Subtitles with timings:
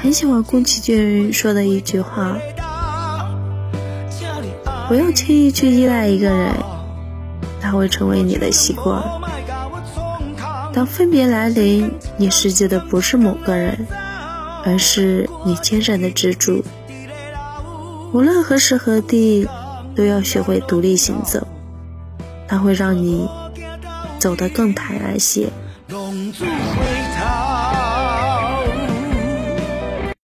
[0.00, 2.38] 很喜欢宫崎骏说的一句话
[4.86, 6.54] ：“不要轻易去依赖一个人，
[7.60, 9.02] 他会成为你的习惯。
[10.72, 13.88] 当分别来临，你失去的不是某个人，
[14.64, 16.64] 而是你坚韧的支柱。
[18.12, 19.48] 无论何时何地，
[19.96, 21.44] 都要学会独立行走，
[22.46, 23.28] 它会让你
[24.20, 25.50] 走得更坦然些。”